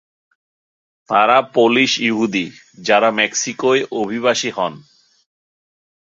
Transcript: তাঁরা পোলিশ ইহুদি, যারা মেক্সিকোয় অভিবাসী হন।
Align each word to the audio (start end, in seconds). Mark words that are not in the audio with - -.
তাঁরা 1.09 1.37
পোলিশ 1.53 1.91
ইহুদি, 1.99 2.45
যারা 2.79 3.09
মেক্সিকোয় 3.11 3.81
অভিবাসী 3.93 4.49
হন। 4.51 4.73